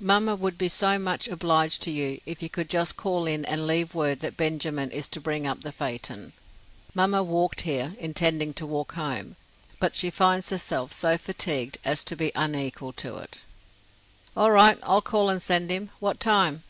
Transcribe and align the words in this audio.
"Mamma 0.00 0.36
would 0.36 0.58
be 0.58 0.68
so 0.68 0.98
much 0.98 1.28
obliged 1.28 1.80
to 1.80 1.90
you, 1.90 2.20
if 2.26 2.42
you 2.42 2.50
would 2.58 2.68
just 2.68 2.98
call 2.98 3.24
in 3.26 3.46
and 3.46 3.66
leave 3.66 3.94
word 3.94 4.20
that 4.20 4.36
Benjamin 4.36 4.90
is 4.90 5.08
to 5.08 5.18
bring 5.18 5.46
up 5.46 5.62
the 5.62 5.72
phaeton. 5.72 6.34
Mamma 6.92 7.22
walked 7.22 7.62
here, 7.62 7.96
intending 7.98 8.52
to 8.52 8.66
walk 8.66 8.92
home, 8.96 9.34
but 9.80 9.96
she 9.96 10.10
finds 10.10 10.50
herself 10.50 10.92
so 10.92 11.16
fatigued 11.16 11.78
as 11.86 12.04
to 12.04 12.14
be 12.14 12.30
unequal 12.36 12.92
to 12.92 13.16
it." 13.16 13.38
"All 14.36 14.50
right. 14.50 14.78
I'll 14.82 15.00
call 15.00 15.30
and 15.30 15.40
send 15.40 15.70
him. 15.70 15.88
What 16.00 16.20
time?" 16.20 16.64